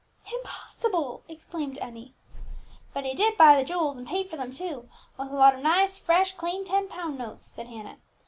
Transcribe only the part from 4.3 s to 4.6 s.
for them